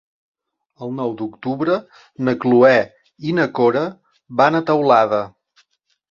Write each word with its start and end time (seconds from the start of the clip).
El 0.85 0.91
nou 0.99 1.11
d'octubre 1.17 1.75
na 2.29 2.33
Cloè 2.45 2.79
i 3.31 3.35
na 3.39 3.45
Cora 3.59 3.83
van 4.41 4.57
a 4.61 4.63
Teulada. 4.71 5.21